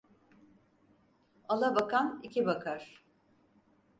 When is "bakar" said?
2.45-3.03